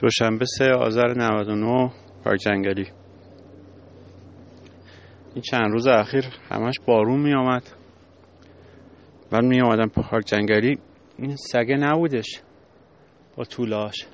دوشنبه 0.00 0.44
سه 0.58 0.64
آذر 0.72 1.14
99 1.16 1.92
پارک 2.24 2.40
جنگلی 2.40 2.86
این 5.34 5.42
چند 5.42 5.72
روز 5.72 5.86
اخیر 5.86 6.24
همش 6.50 6.74
بارون 6.86 7.20
می 7.20 7.34
آمد 7.34 7.62
من 9.32 9.44
می 9.44 9.60
آمدم 9.60 9.88
پارک 9.88 10.24
جنگلی 10.26 10.78
این 11.18 11.36
سگه 11.36 11.76
نبودش. 11.76 12.40
با 13.36 13.44
طولاش. 13.44 14.06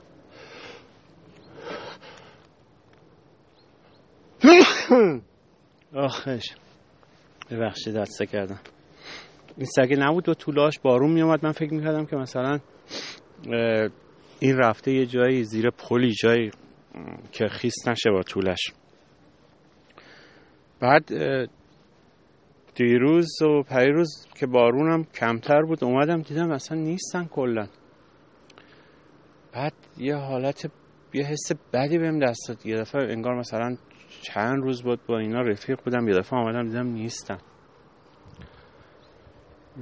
آخش. 5.95 6.55
ببخشید 7.51 7.95
دسته 7.97 8.27
کردم. 8.27 8.61
این 9.57 9.67
سگه 9.67 9.97
نبود 9.97 10.29
و 10.29 10.35
طولاش 10.35 10.79
بارون 10.79 11.13
می 11.13 11.23
آمد 11.23 11.45
من 11.45 11.53
فکر 11.53 11.75
می 11.75 11.83
کردم 11.83 12.07
که 12.07 12.17
مثلا 12.17 12.59
این 14.41 14.57
رفته 14.57 14.93
یه 14.93 15.07
جایی 15.07 15.45
زیر 15.45 15.71
پلی 15.71 16.13
جایی 16.13 16.51
که 17.33 17.49
خیس 17.49 17.89
نشه 17.89 18.11
با 18.11 18.23
طولش. 18.23 18.73
بعد 20.81 21.05
دیروز 22.75 23.43
و 23.43 23.63
پریروز 23.63 24.27
که 24.35 24.47
بارونم 24.47 25.05
کمتر 25.05 25.63
بود 25.63 25.85
اومدم 25.85 26.23
دیدم 26.23 26.51
اصلا 26.51 26.79
نیستن 26.79 27.25
کلا. 27.25 27.67
بعد 29.53 29.73
یه 29.97 30.17
حالت 30.17 30.71
یه 31.13 31.25
حس 31.25 31.53
بدی 31.73 31.99
بهم 31.99 32.19
دست 32.19 32.49
داد. 32.49 32.67
یه 32.67 32.77
دفعه 32.77 33.13
انگار 33.13 33.39
مثلا 33.39 33.77
چند 34.23 34.63
روز 34.63 34.83
بود 34.83 35.01
با 35.07 35.19
اینا 35.19 35.41
رفیق 35.41 35.85
بودم 35.85 36.09
یه 36.09 36.15
دفعه 36.15 36.39
آمدم 36.39 36.69
دیدم 36.69 36.87
نیستن. 36.87 37.39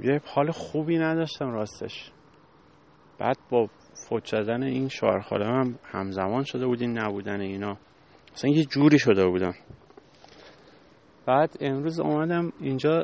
یه 0.01 0.21
حال 0.25 0.51
خوبی 0.51 0.97
نداشتم 0.97 1.51
راستش. 1.51 2.11
بعد 3.19 3.37
با 3.49 3.69
فوت 4.09 4.25
شدن 4.25 4.63
این 4.63 4.87
شوهر 4.87 5.19
خاله 5.19 5.45
هم 5.45 5.79
همزمان 5.83 6.43
شده 6.43 6.65
بود 6.65 6.81
این 6.81 6.99
نبودن 6.99 7.41
اینا. 7.41 7.77
اصلا 8.33 8.51
یه 8.51 8.65
جوری 8.65 8.99
شده 8.99 9.27
بودم 9.27 9.53
بعد 11.25 11.57
امروز 11.61 11.99
اومدم 11.99 12.51
اینجا 12.59 13.03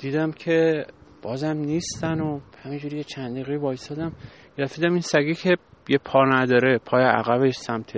دیدم 0.00 0.32
که 0.32 0.86
بازم 1.22 1.56
نیستن 1.56 2.20
و 2.20 2.40
همینجوری 2.62 2.96
یه 2.96 3.04
چند 3.04 3.32
دقیقه 3.32 3.56
وایسادم. 3.56 4.12
دیدم 4.56 4.92
این 4.92 5.00
سگی 5.00 5.34
که 5.34 5.56
یه 5.88 5.98
پا 6.04 6.24
نداره 6.24 6.78
پای 6.78 7.02
عقبش 7.04 7.54
سمت 7.54 7.92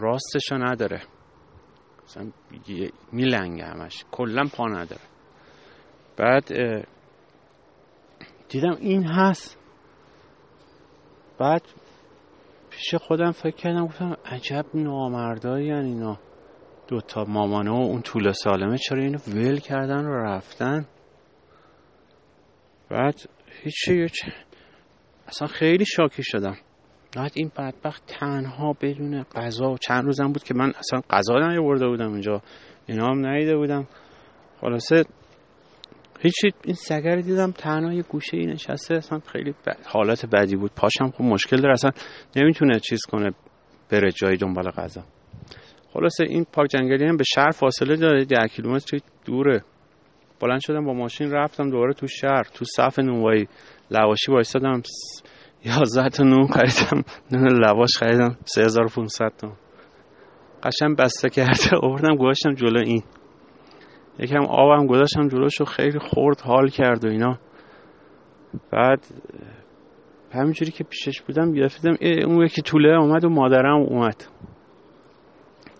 راستش 0.00 0.52
نداره. 0.52 1.02
مثلا 2.04 2.30
میلنگه 3.12 3.64
همش 3.64 4.04
کلا 4.10 4.44
پا 4.56 4.68
نداره. 4.68 5.02
بعد 6.16 6.44
دیدم 8.48 8.76
این 8.80 9.04
هست. 9.04 9.61
بعد 11.42 11.62
پیش 12.70 12.94
خودم 12.94 13.30
فکر 13.30 13.56
کردم 13.56 13.86
گفتم 13.86 14.16
عجب 14.24 14.64
نامردایی 14.74 15.72
اینا. 15.72 16.18
دوتا 16.88 17.24
مامانه 17.24 17.70
و 17.70 17.74
اون 17.74 18.02
طول 18.02 18.32
سالمه 18.32 18.78
چرا 18.78 19.02
اینو 19.02 19.18
ول 19.28 19.58
کردن 19.58 20.04
و 20.04 20.10
رفتن؟ 20.10 20.86
بعد 22.90 23.14
هیچی 23.62 24.08
اصلا 25.28 25.48
خیلی 25.48 25.84
شاکی 25.84 26.22
شدم. 26.22 26.56
بعد 27.16 27.32
این 27.34 27.50
بدبخت 27.58 28.02
تنها 28.06 28.76
بدون 28.80 29.22
غذا 29.22 29.76
چند 29.80 30.04
روزم 30.04 30.32
بود 30.32 30.42
که 30.42 30.54
من 30.54 30.72
اصلا 30.78 31.00
غذا 31.10 31.34
نیاورده 31.34 31.88
بودم 31.88 32.12
اینجا. 32.12 32.42
اینا 32.86 33.06
هم 33.06 33.26
نیده 33.26 33.56
بودم. 33.56 33.86
خلاصه 34.60 35.04
هیچی 36.22 36.50
این 36.64 36.74
سگر 36.74 37.16
دیدم 37.16 37.50
تنها 37.50 37.92
یه 37.92 38.02
گوشه 38.02 38.36
ای 38.36 38.46
نشسته 38.46 38.94
اصلا 38.94 39.18
خیلی 39.18 39.54
حالت 39.86 40.26
بدی 40.26 40.56
بود. 40.56 40.70
پاشم 40.76 41.10
خوب 41.10 41.26
مشکل 41.26 41.56
داره 41.56 41.72
اصلا 41.72 41.90
نمی‌تونه 42.36 42.78
چیز 42.78 43.00
کنه 43.10 43.30
بره 43.90 44.10
جایی 44.12 44.36
دنبال 44.36 44.70
غذا. 44.70 45.04
خلاصه 45.92 46.24
این 46.24 46.46
پارک 46.52 46.70
جنگلی 46.70 47.04
هم 47.04 47.16
به 47.16 47.24
شهر 47.34 47.50
فاصله 47.50 47.96
داره 47.96 48.24
ده 48.24 48.48
کیلومتر 48.48 48.98
دوره. 49.24 49.64
بلند 50.40 50.60
شدم 50.60 50.84
با 50.84 50.92
ماشین 50.92 51.30
رفتم 51.30 51.70
دوباره 51.70 51.92
تو 51.92 52.06
شهر 52.06 52.42
تو 52.54 52.64
صف 52.64 52.98
نونوایی. 52.98 53.48
لواشی 53.90 54.32
وایسادم 54.32 54.82
یازده 55.64 56.08
تا 56.08 56.24
نون 56.24 56.46
خریدم. 56.46 57.04
نون 57.32 57.64
لواش 57.64 57.90
خریدم 57.98 58.36
3500 58.44 59.32
تا. 59.38 59.52
قشنگ 60.62 60.96
بسته 60.96 61.30
کرده 61.30 61.76
آوردم 61.82 62.16
گذاشتم 62.16 62.54
جلو 62.54 62.80
این. 62.86 63.02
یکم 64.18 64.44
آبم 64.48 64.86
گذاشتم 64.86 65.28
جلوش 65.28 65.60
و 65.60 65.64
خیلی 65.64 65.98
خورد 65.98 66.40
حال 66.40 66.68
کرد 66.68 67.04
و 67.04 67.08
اینا. 67.08 67.38
بعد 68.72 69.06
همینجوری 70.32 70.70
که 70.70 70.84
پیشش 70.84 71.20
بودم 71.22 71.52
گرفتم 71.52 71.94
اون 72.26 72.44
یکی 72.44 72.62
طوله 72.62 72.98
اومد 72.98 73.24
و 73.24 73.28
مادرم 73.28 73.80
اومد. 73.80 74.24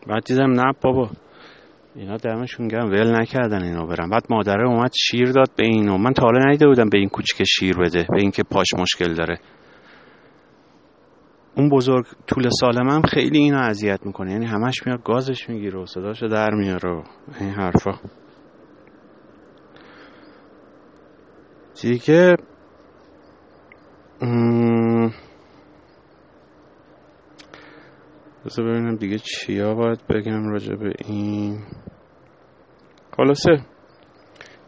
بعد 0.09 0.25
دیدم 0.25 0.51
نه 0.51 0.73
بابا 0.83 1.11
اینا 1.95 2.17
دمشون 2.17 2.69
گرم 2.69 2.91
ول 2.91 3.21
نکردن 3.21 3.63
اینا 3.63 3.87
برم 3.87 4.11
بعد 4.11 4.27
مادره 4.31 4.69
اومد 4.69 4.91
شیر 4.95 5.33
داد 5.33 5.51
به 5.57 5.67
اینو 5.67 5.99
من 5.99 6.13
تا 6.13 6.31
ندیده 6.31 6.67
بودم 6.67 6.89
به 6.89 6.99
این 6.99 7.09
کوچیک 7.09 7.47
شیر 7.47 7.77
بده 7.77 8.07
به 8.11 8.21
اینکه 8.21 8.43
پاش 8.43 8.67
مشکل 8.79 9.15
داره. 9.15 9.39
اون 11.57 11.69
بزرگ 11.69 12.05
طول 12.27 12.49
سالمم 12.61 13.03
خیلی 13.03 13.39
اینو 13.39 13.59
اذیت 13.59 14.07
می‌کنه. 14.07 14.33
یعنی 14.33 14.47
همش 14.47 14.87
میاد 14.87 15.03
گازش 15.03 15.49
می‌گیره 15.49 15.81
و 15.81 15.87
صداشو 15.87 16.27
در 16.27 16.51
میاره 16.55 16.91
و 16.91 17.03
این 17.41 17.51
حرفا. 17.51 17.93
دیگه 21.81 22.37
بذار 28.45 28.67
ببینم 28.67 28.97
دیگه 28.97 29.19
چیا 29.19 29.75
باید 29.75 30.07
بگم 30.07 30.49
راجع 30.49 30.75
به 30.75 30.93
این. 31.05 31.59
خلاصه 33.17 33.51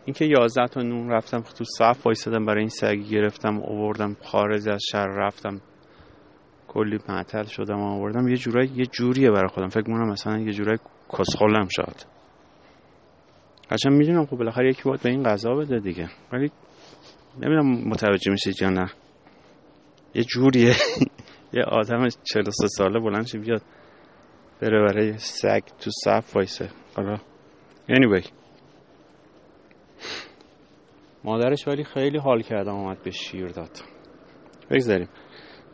اینکه 0.04 0.24
یازده 0.24 0.66
تا 0.66 0.82
نون 0.82 1.10
رفتم 1.10 1.40
تو 1.40 1.64
صف 1.78 2.06
وایسادم 2.06 2.46
برای 2.46 2.60
این 2.60 2.68
سگی 2.68 3.04
گرفتم 3.10 3.62
آوردم 3.62 4.16
خارج 4.24 4.68
از 4.68 4.82
شهر 4.90 5.08
رفتم. 5.08 5.60
کلی 6.68 6.98
معطل 7.08 7.44
شدم 7.44 7.80
آوردم. 7.80 8.28
یه 8.28 8.36
جورایی 8.36 8.70
یه 8.74 8.86
جوریه 8.86 9.30
برای 9.30 9.48
خودم. 9.48 9.68
فکر 9.68 9.90
می‌کنم 9.90 10.08
مثلا 10.08 10.38
یه 10.38 10.52
جورایی 10.52 10.78
کسخلم 11.18 11.68
شد. 11.70 11.94
قشنگ 13.70 13.92
می‌دونم 13.92 14.26
خب 14.26 14.36
بالاخره 14.36 14.70
یکی 14.70 14.82
باید 14.84 15.02
به 15.02 15.10
این 15.10 15.22
غذا 15.22 15.54
بده 15.54 15.78
دیگه. 15.78 16.08
ولی 16.32 16.50
نمی‌دونم 17.42 17.88
متوجه 17.88 18.30
میشید 18.30 18.62
یا 18.62 18.70
نه. 18.70 18.90
یه 20.14 20.24
جوریه. 20.24 20.74
یه 21.52 21.62
آدم 21.62 22.08
43 22.08 22.68
ساله 22.68 23.00
بلند 23.00 23.26
شه 23.26 23.38
بیاد 23.38 23.62
بره 24.60 24.82
برای 24.82 25.18
سگ 25.18 25.62
تو 25.80 25.90
صف 26.04 26.36
وایسه. 26.36 26.68
حالا. 26.96 27.16
Anyway. 27.88 28.28
مادرش 31.24 31.68
ولی 31.68 31.84
خیلی 31.84 32.18
حال 32.18 32.42
کردم 32.42 32.74
اومد 32.74 33.02
به 33.02 33.10
شیر 33.10 33.46
داد. 33.46 33.70
بگذاریم. 34.70 35.08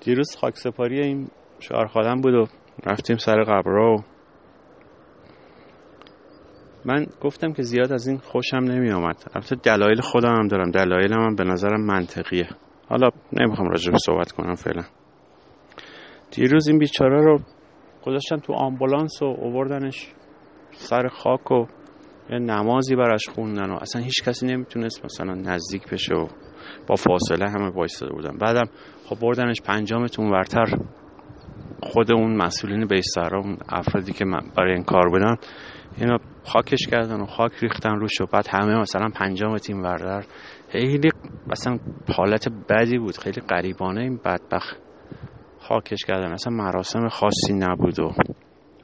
دیروز 0.01 0.37
خاک 0.37 0.57
سپاری 0.57 1.01
این 1.01 1.29
شعر 1.61 1.87
خادم 1.87 2.21
بود 2.21 2.35
و 2.35 2.47
رفتیم 2.87 3.17
سر 3.17 3.43
قبرا 3.43 3.95
و 3.97 4.05
من 6.85 7.07
گفتم 7.21 7.53
که 7.53 7.63
زیاد 7.63 7.93
از 7.93 8.07
این 8.07 8.19
خوشم 8.19 8.57
نمی 8.57 8.93
آمد 8.93 9.17
البته 9.35 9.57
دلایل 9.57 10.01
خودم 10.01 10.35
هم 10.35 10.49
دارم. 10.49 10.71
دلایلم 10.71 11.21
هم 11.21 11.35
به 11.35 11.45
نظرم 11.45 11.87
منطقیه. 11.87 12.49
حالا 12.89 13.11
نمی‌خوام 13.33 13.69
راجع 13.69 13.93
به 13.93 13.99
صحبت 13.99 14.33
کنم 14.33 14.55
فعلا. 14.55 14.83
دیروز 16.31 16.69
این 16.69 16.79
بیچاره 16.79 17.25
رو 17.25 17.39
گذاشتن 18.07 18.37
تو 18.37 18.53
آمبولانس 18.53 19.23
و 19.23 19.25
اووردنش 19.25 20.13
سر 20.73 21.09
خاک 21.09 21.51
و 21.51 21.67
یه 22.31 22.39
نمازی 22.39 22.97
براش 22.97 23.29
خوندن 23.29 23.71
و 23.71 23.79
اصلا 23.81 24.03
هیچ 24.03 24.25
کسی 24.25 24.47
نمی‌تونست 24.47 25.05
مثلا 25.05 25.35
نزدیک 25.35 25.91
بشه 25.93 26.15
و 26.15 26.27
با 26.87 26.95
فاصله 26.95 27.51
همه 27.51 27.71
وایستاده 27.71 28.13
بودن. 28.13 28.39
بعدم 28.39 28.67
خب 29.05 29.21
بردنش 29.21 29.63
پنجامتون 29.63 30.31
ورتر. 30.31 30.67
خود 31.83 32.13
اون 32.13 32.37
مسئولین 32.37 32.87
بیسترا 32.87 33.41
اون 33.41 33.59
افرادی 33.69 34.13
که 34.13 34.25
برای 34.57 34.75
این 34.75 34.85
کار 34.85 35.09
بودن 35.09 35.37
اینا 35.97 36.19
خاکش 36.45 36.87
کردن 36.87 37.21
و 37.21 37.27
خاک 37.27 37.53
ریختن 37.63 37.95
روش 37.95 38.21
و 38.21 38.27
بعد 38.27 38.47
همه 38.51 38.81
مثلا 38.81 39.09
پنجام 39.15 39.57
تیم 39.57 39.83
وردر. 39.83 40.25
خیلی 40.69 41.11
مثلا 41.47 41.79
حالت 42.17 42.49
بدی 42.69 42.99
بود 42.99 43.17
خیلی 43.17 43.41
قریبانه 43.49 44.01
این 44.01 44.17
بدبخت. 44.17 44.77
خاکش 45.61 46.05
کردن 46.07 46.33
اصلا 46.33 46.53
مراسم 46.53 47.09
خاصی 47.09 47.53
نبود 47.53 48.01
و 48.01 48.13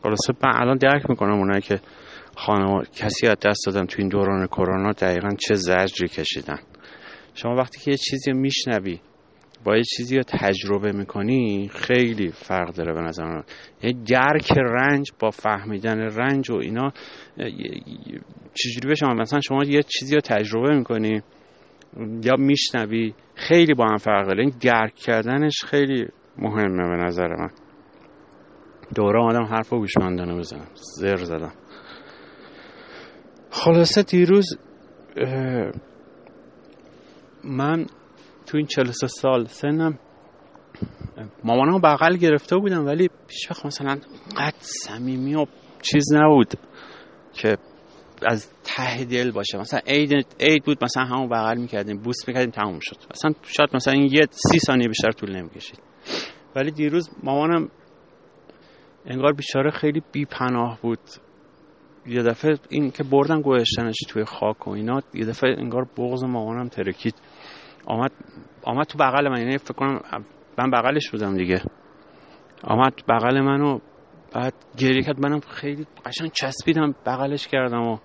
خلاصه 0.02 0.32
من 0.44 0.52
الان 0.54 0.76
درک 0.76 1.10
می‌کنم 1.10 1.34
اونایی 1.34 1.62
که 1.62 1.80
خانم 2.36 2.82
کسی 2.82 3.26
از 3.26 3.36
دست 3.46 3.66
دادن 3.66 3.86
تو 3.86 3.96
این 3.98 4.08
دوران 4.08 4.46
کرونا 4.46 4.92
دقیقا 4.92 5.28
چه 5.38 5.54
زجری 5.54 6.08
کشیدن. 6.08 6.58
شما 7.34 7.54
وقتی 7.54 7.80
که 7.80 7.90
یه 7.90 7.96
چیزی 7.96 8.32
میشنوی 8.32 9.00
با 9.64 9.76
یه 9.76 9.82
چیزی 9.82 10.16
رو 10.16 10.22
تجربه 10.22 10.92
می‌کنی 10.92 11.70
خیلی 11.74 12.28
فرق 12.28 12.74
داره 12.74 12.92
به 12.92 13.00
نظر 13.00 13.24
من. 13.24 13.42
یه 13.82 13.92
درک 13.92 14.52
رنج 14.58 15.10
با 15.18 15.30
فهمیدن 15.30 15.98
رنج 15.98 16.50
و 16.50 16.54
اینا 16.54 16.92
چجوری 18.54 18.96
شما 18.96 19.14
مثلا 19.14 19.40
شما 19.40 19.64
یه 19.64 19.82
چیزی 19.82 20.14
رو 20.14 20.20
تجربه 20.20 20.76
می‌کنی 20.76 21.22
یا 22.24 22.36
میشنوی 22.38 23.14
خیلی 23.34 23.74
با 23.74 23.86
هم 23.86 23.96
فرق 23.96 24.26
داره. 24.26 24.42
این 24.42 24.52
درک 24.60 24.94
کردنش 24.94 25.64
خیلی 25.64 26.06
مهمه 26.38 26.96
به 26.96 27.04
نظر 27.04 27.28
من. 27.28 27.50
دوره 28.94 29.22
آدم 29.22 29.44
حرف 29.44 29.72
و 29.72 29.78
گوشمندانه 29.78 30.34
بزنم. 30.34 30.68
زر 30.74 31.16
زدم. 31.16 31.52
خلاصه 33.50 34.02
دیروز 34.02 34.58
من 37.44 37.86
تو 38.46 38.56
این 38.56 38.66
43 38.66 39.06
سال 39.06 39.44
سنم. 39.44 39.98
مامانم 41.44 41.80
بغل 41.80 42.16
گرفته 42.16 42.56
بودم 42.56 42.86
ولی 42.86 43.08
پیش 43.28 43.50
وقت 43.50 43.66
مثلا 43.66 43.98
قد 44.38 44.54
صمیمی 44.58 45.34
و 45.34 45.46
چیز 45.82 46.04
نبود 46.14 46.54
که 47.32 47.56
از 48.26 48.48
ته 48.64 49.04
دل 49.04 49.30
باشه. 49.30 49.58
مثلا 49.58 49.80
عید 49.86 50.12
عید 50.40 50.64
بود 50.64 50.84
مثلا 50.84 51.04
همون 51.04 51.28
بغل 51.28 51.58
می‌کردیم 51.58 51.98
بوس 51.98 52.28
می‌کردیم 52.28 52.50
تموم 52.50 52.78
شد. 52.80 52.96
مثلا 53.14 53.32
شاید 53.42 53.70
مثلا 53.74 53.94
این 53.94 54.12
یه 54.12 54.26
سی 54.30 54.58
ثانیه 54.58 54.88
بیشتر 54.88 55.10
طول 55.10 55.36
نمی‌کشید. 55.36 55.78
ولی 56.56 56.70
دیروز 56.70 57.10
مامانم 57.22 57.68
انگار 59.06 59.32
بیچاره 59.32 59.70
خیلی 59.70 60.02
بی 60.12 60.24
پناه 60.24 60.78
بود. 60.82 60.98
یه 62.06 62.22
دفعه 62.22 62.58
این 62.68 62.90
که 62.90 63.04
بردن 63.04 63.40
گوشتنش 63.40 63.96
توی 64.08 64.24
خاک 64.24 64.68
و 64.68 64.70
اینا 64.70 65.00
یه 65.14 65.24
دفعه 65.26 65.50
انگار 65.58 65.84
بغض 65.98 66.24
مامانم 66.24 66.68
ترکید. 66.68 67.14
آمد 67.86 68.12
آمد 68.62 68.86
تو 68.86 68.98
بغل 68.98 69.28
من 69.28 69.38
یعنی 69.38 69.58
فکر 69.58 69.74
کنم 69.74 70.00
من 70.58 70.70
بغلش 70.70 71.10
بودم 71.10 71.36
دیگه. 71.36 71.62
آمد 72.64 72.92
بغل 73.08 73.40
منو 73.40 73.78
بعد 74.34 74.54
گریه 74.78 75.02
کرد 75.02 75.20
منم 75.20 75.40
خیلی 75.40 75.86
قشنگ 76.06 76.30
چسبیدم 76.32 76.94
بغلش 77.06 77.48
کردم 77.48 77.82
و 77.82 77.98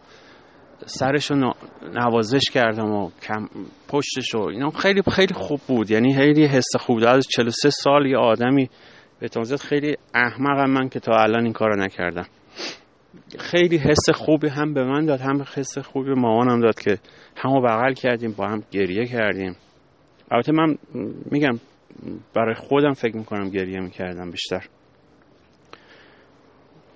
سرش 0.86 1.32
رو 1.32 1.54
نوازش 1.94 2.44
کردم 2.54 2.92
و 2.92 3.10
کم 3.22 3.48
پشتش 3.88 4.36
و 4.36 4.42
اینا. 4.42 4.70
خیلی 4.70 5.02
خیلی 5.12 5.34
خوب 5.34 5.60
بود 5.68 5.92
یعنی 5.92 6.16
خیلی 6.16 6.46
حس 6.46 6.76
خوب 6.80 7.00
از 7.08 7.28
43 7.28 7.70
سال 7.70 8.06
یه 8.06 8.18
آدمی 8.18 8.70
به 9.20 9.58
خیلی 9.58 9.96
احمقم 10.14 10.70
من 10.70 10.90
که 10.90 11.00
تا 11.00 11.12
الان 11.16 11.44
این 11.44 11.54
کارو 11.54 11.76
نکردم. 11.84 12.26
خیلی 13.40 13.78
حس 13.78 14.10
خوبی 14.16 14.48
هم 14.48 14.74
به 14.74 14.84
من 14.84 15.06
داد 15.06 15.20
هم 15.20 15.42
حس 15.56 15.78
خوبی 15.78 16.14
مامانم 16.14 16.62
داد 16.62 16.80
که 16.80 16.98
همو 17.36 17.62
بغل 17.62 17.94
کردیم 17.94 18.32
با 18.32 18.48
هم 18.48 18.64
گریه 18.72 19.06
کردیم. 19.06 19.56
البته 20.32 20.52
من 20.52 20.78
میگم 21.32 21.60
برای 22.36 22.56
خودم 22.56 22.94
فکر 22.94 23.18
می‌کنم 23.18 23.50
گریه 23.50 23.80
می‌کردم 23.80 24.32
بیشتر. 24.32 24.66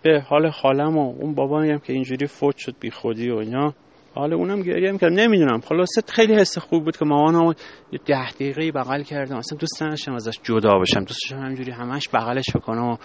به 0.04 0.22
حال 0.22 0.50
خالم 0.50 0.98
و 0.98 1.14
اون 1.20 1.36
بابا 1.36 1.60
میگم 1.60 1.78
که 1.78 1.94
اینجوری 1.94 2.28
فوت 2.28 2.58
شد 2.58 2.76
بی 2.80 2.92
خودی 2.92 3.32
و 3.32 3.36
اینا 3.36 3.74
حالا 4.14 4.36
اونم 4.36 4.62
گریه 4.62 4.92
می‌کرد 4.92 5.12
نمی‌دونم. 5.12 5.60
خلاصه 5.60 6.02
خیلی 6.08 6.36
حس 6.36 6.58
خوب 6.58 6.84
بود 6.84 6.98
که 6.98 7.06
مامانم 7.06 7.56
یه 7.92 8.00
ده 8.06 8.32
دقیقه 8.32 8.72
بغل 8.72 9.04
کردم. 9.04 9.38
اصلا 9.38 9.58
دوست 9.58 9.84
نداشتم 9.84 10.14
ازش 10.14 10.40
جدا 10.44 10.80
بشم. 10.80 11.00
دوست 11.00 11.20
داشتم 11.24 11.46
همینجوری 11.46 11.72
همش 11.72 12.10
بغلش 12.14 12.46
بکنم 12.56 12.88
و 12.88 12.98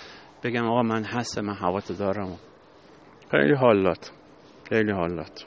بگم 0.45 0.65
آقا 0.65 0.83
من 0.83 1.05
هستم 1.05 1.45
من 1.45 1.55
هوات 1.55 1.93
دارم. 1.99 2.37
خیلی 3.31 3.55
حالات. 3.55 4.11
خیلی 4.69 4.93
حالات. 4.93 5.45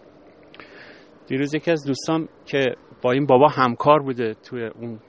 دیروز 1.27 1.55
یکی 1.55 1.71
از 1.71 1.85
دوستان 1.87 2.27
که 2.45 2.75
با 3.01 3.11
این 3.11 3.25
بابا 3.25 3.47
همکار 3.47 3.99
بوده 3.99 4.33
توی 4.49 4.65
اون 4.65 4.99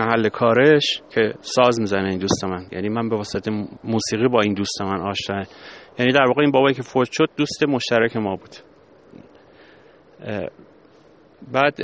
محل 0.00 0.28
کارش 0.28 1.02
که 1.14 1.34
ساز 1.40 1.80
می‌زنه 1.80 2.08
این 2.08 2.18
دوست 2.18 2.44
من. 2.44 2.66
یعنی 2.72 2.88
من 2.88 3.08
به 3.08 3.16
واسطه 3.16 3.50
موسیقی 3.84 4.28
با 4.28 4.40
این 4.40 4.54
دوست 4.54 4.82
من 4.82 5.00
آشنا 5.00 5.42
یعنی 5.98 6.12
در 6.12 6.24
واقع 6.26 6.40
این 6.42 6.50
بابایی 6.50 6.74
که 6.74 6.82
فوت 6.82 7.08
شد 7.12 7.28
دوست 7.36 7.62
مشترک 7.68 8.16
ما 8.16 8.36
بود. 8.36 8.56
بعد 11.52 11.80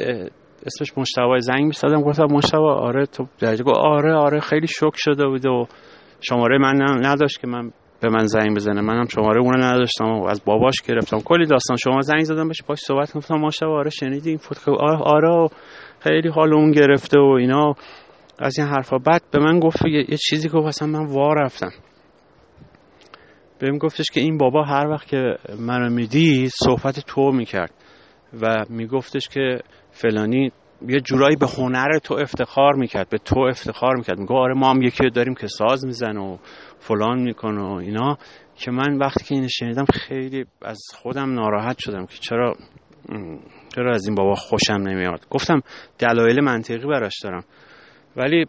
اسمش 0.66 0.98
مشتبه 0.98 1.38
زنگ 1.38 1.64
میستادم 1.64 2.02
گفتم 2.02 2.24
مشتبه 2.24 2.62
آره 2.62 3.06
تو 3.06 3.26
درجه 3.38 3.64
آره 3.76 4.14
آره 4.14 4.40
خیلی 4.40 4.66
شک 4.66 4.94
شده 4.94 5.26
بود 5.26 5.46
و 5.46 5.66
شماره 6.20 6.58
من 6.58 7.06
نداشت 7.06 7.40
که 7.40 7.46
من 7.46 7.70
به 8.00 8.08
من 8.08 8.26
زنگ 8.26 8.56
بزنه. 8.56 8.80
منم 8.80 9.06
شماره 9.06 9.40
اون 9.40 9.64
نداشتم 9.64 10.04
از 10.04 10.42
باباش 10.44 10.82
گرفتم. 10.88 11.18
کلی 11.18 11.46
داستان. 11.46 11.76
شما 11.76 12.00
زنگ 12.00 12.24
زدم 12.24 12.48
بهش 12.48 12.62
باش 12.62 12.78
صحبت 12.78 13.14
گفتم 13.16 13.34
ماشا 13.34 13.66
آره 13.66 13.90
شنیدی 13.90 14.28
این 14.28 14.38
فوت 14.38 14.68
آره, 14.68 14.98
آره. 14.98 15.48
خیلی 16.00 16.28
حال 16.28 16.54
اون 16.54 16.70
گرفته 16.70 17.18
و 17.20 17.36
اینا. 17.38 17.74
از 18.38 18.58
این 18.58 18.68
حرفا 18.68 18.98
بعد 18.98 19.22
به 19.30 19.38
من 19.38 19.60
گفت 19.60 19.86
یه, 19.86 20.16
چیزی 20.16 20.48
گفت. 20.48 20.66
اصلا 20.66 20.88
من 20.88 21.06
وا 21.06 21.32
رفتم. 21.32 21.70
بهم 23.58 23.78
گفتش 23.78 24.06
که 24.12 24.20
این 24.20 24.38
بابا 24.38 24.64
هر 24.64 24.86
وقت 24.88 25.06
که 25.06 25.36
منو 25.58 25.90
میدی 25.90 26.48
صحبت 26.64 27.00
تو 27.06 27.32
می‌کرد. 27.32 27.72
و 28.42 28.64
میگفتش 28.68 29.28
که 29.28 29.60
فلانی 29.90 30.52
یه 30.88 31.00
جورایی 31.00 31.36
به 31.36 31.46
هنر 31.46 31.98
تو 31.98 32.14
افتخار 32.14 32.74
می‌کرد 32.74 33.08
به 33.08 33.18
تو 33.18 33.40
افتخار 33.40 33.96
می‌کرد. 33.96 34.18
میگه 34.18 34.34
آره 34.34 34.54
ما 34.54 34.70
هم 34.70 34.82
یکی 34.82 35.10
داریم 35.10 35.34
که 35.34 35.46
ساز 35.46 35.84
می‌زنه 35.84 36.20
و 36.20 36.36
فلان 36.78 37.22
می‌کنه 37.22 37.62
و 37.62 37.72
اینا. 37.72 38.18
که 38.56 38.70
من 38.70 38.98
وقتی 38.98 39.24
که 39.24 39.34
اینو 39.34 39.48
شنیدم 39.48 39.84
خیلی 39.84 40.44
از 40.62 40.80
خودم 40.94 41.34
ناراحت 41.34 41.78
شدم 41.78 42.06
که 42.06 42.18
چرا 42.20 42.54
چرا 43.74 43.94
از 43.94 44.06
این 44.06 44.14
بابا 44.14 44.34
خوشم 44.34 44.72
نمیاد. 44.74 45.26
گفتم 45.30 45.60
دلایل 45.98 46.40
منطقی 46.40 46.86
براش 46.86 47.14
دارم. 47.22 47.44
ولی 48.16 48.46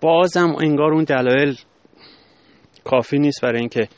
بازم 0.00 0.56
انگار 0.60 0.92
اون 0.92 1.04
دلایل 1.04 1.56
کافی 2.84 3.18
نیست 3.18 3.42
برای 3.42 3.60
اینکه 3.60 3.88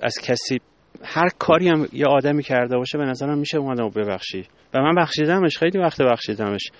از 0.00 0.14
کسی 0.22 0.60
هر 1.04 1.28
کاری 1.38 1.68
هم 1.68 1.86
یه 1.92 2.06
آدمی 2.06 2.42
کرده 2.42 2.76
باشه 2.76 2.98
به 2.98 3.04
نظرم 3.04 3.38
میشه 3.38 3.58
اون 3.58 3.70
آدم 3.70 3.88
ببخشی. 3.88 4.48
و 4.74 4.78
من 4.82 4.94
بخشیدمش 4.94 5.58
خیلی 5.58 5.78
وقت 5.78 6.02
بخشیدمش. 6.02 6.70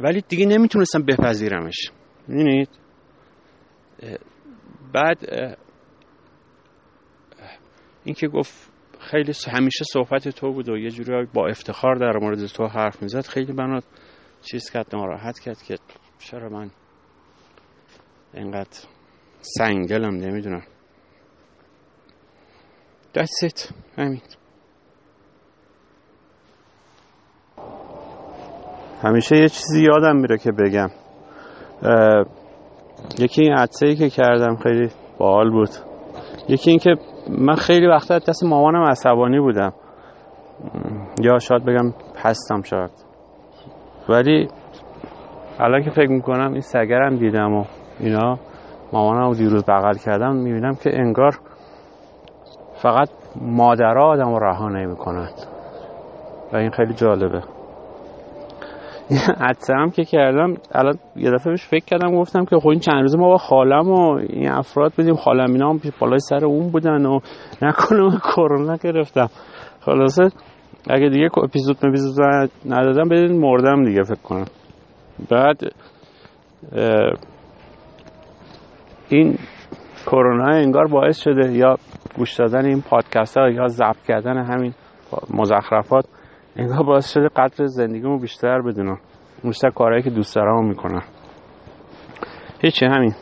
ولی 0.00 0.22
دیگه 0.28 0.46
نمی‌تونستم 0.46 1.02
بپذیرمش. 1.02 1.90
می‌دونید؟ 2.28 2.68
بعد 4.92 5.18
اینکه 8.04 8.28
گفت 8.28 8.72
خیلی 9.00 9.32
همیشه 9.48 9.84
صحبت 9.92 10.28
تو 10.28 10.52
بود 10.52 10.68
و 10.68 10.76
یه 10.76 10.90
جوری 10.90 11.26
با 11.34 11.46
افتخار 11.48 11.94
در 11.94 12.18
مورد 12.18 12.46
تو 12.46 12.66
حرف 12.66 13.02
می‌زد 13.02 13.26
خیلی 13.26 13.52
منو 13.52 13.80
چیز 14.42 14.70
کرد 14.70 14.96
ناراحت 14.96 15.38
کرد 15.38 15.62
که 15.62 15.76
چرا 16.18 16.48
من 16.48 16.70
اینقدر 18.34 18.78
سنگلم 19.40 20.14
نمی‌دونم. 20.14 20.62
دستت 23.14 23.68
همین 23.98 24.20
همیشه 29.02 29.36
یه 29.36 29.48
چیزی 29.48 29.82
یادم 29.82 30.16
میره 30.16 30.38
که 30.38 30.52
بگم. 30.52 30.88
یکی 33.18 33.42
این 33.42 33.52
عدسه 33.52 33.86
ای 33.86 33.96
که 33.96 34.10
کردم 34.10 34.56
خیلی 34.56 34.88
باحال 35.18 35.50
بود. 35.50 35.68
یکی 36.48 36.70
این 36.70 36.78
که 36.78 36.96
من 37.38 37.54
خیلی 37.54 37.86
وقتا 37.86 38.18
دست 38.18 38.44
مامانم 38.44 38.82
عصبانی 38.82 39.40
بودم. 39.40 39.72
یا 41.20 41.38
شاید 41.38 41.64
بگم 41.64 41.94
هستم 42.16 42.62
شاید. 42.62 42.90
ولی 44.08 44.48
الان 45.58 45.82
که 45.82 45.90
فکر 45.90 46.10
می‌کنم 46.10 46.52
این 46.52 46.60
سگرم 46.60 47.16
دیدم 47.16 47.54
و 47.54 47.64
اینا 48.00 48.38
مامانم 48.92 49.28
رو 49.28 49.34
دیروز 49.34 49.64
بغل 49.64 49.94
کردم 49.94 50.36
می‌بینم 50.36 50.74
که 50.74 50.90
انگار 50.92 51.38
فقط 52.82 53.08
مادرها 53.40 54.04
آدم 54.04 54.34
رها 54.36 54.68
نمی‌کنن 54.68 55.28
و 56.52 56.56
این 56.56 56.70
خیلی 56.70 56.94
جالبه. 56.94 57.42
حتی 59.48 59.72
هم 59.72 59.90
که 59.90 60.04
کردم 60.04 60.54
الان 60.72 60.98
یه 61.16 61.30
دفعه 61.30 61.50
بهش 61.52 61.66
فکر 61.66 61.84
کردم 61.84 62.16
گفتم 62.16 62.44
که 62.44 62.56
خب 62.56 62.68
این 62.68 62.80
چند 62.80 63.02
روزه 63.02 63.18
ما 63.18 63.28
با 63.28 63.36
خالم 63.36 63.90
و 63.90 64.14
این 64.14 64.50
افراد 64.50 64.92
بودیم. 64.96 65.14
خالم 65.14 65.52
اینا 65.52 65.70
هم 65.70 65.80
بالای 66.00 66.18
سر 66.18 66.44
اون 66.44 66.70
بودن 66.70 67.06
و 67.06 67.20
نکنه 67.62 68.18
کرونا 68.18 68.76
گرفتم 68.76 69.28
خلاصه 69.80 70.30
اگه 70.90 71.08
دیگه 71.08 71.38
اپیزود 71.38 71.76
اپیزود 71.82 72.24
ندادم 72.66 73.08
بدین 73.08 73.40
مردم 73.40 73.84
دیگه 73.84 74.02
فکر 74.02 74.22
کنم. 74.22 74.44
بعد 75.30 75.60
این 79.08 79.38
کرونا 80.10 80.54
انگار 80.54 80.86
باعث 80.86 81.18
شده 81.18 81.52
یا 81.52 81.76
گوش 82.16 82.34
دادن 82.34 82.64
این 82.64 82.82
پادکست 82.82 83.38
ها 83.38 83.50
یا 83.50 83.68
ضبط 83.68 84.02
کردن 84.08 84.38
همین 84.38 84.72
مزخرفات 85.34 86.04
انگار 86.56 86.82
باعث 86.82 87.12
شده 87.12 87.28
قدر 87.28 87.66
زندگیمو 87.66 88.18
بیشتر 88.18 88.62
بدونم. 88.62 88.98
بیشتر 89.44 89.70
کارهایی 89.70 90.02
که 90.02 90.10
دوست 90.10 90.34
دارم 90.36 90.64
می‌کنم. 90.68 91.02
هیچی 92.62 92.86
همین. 92.86 93.14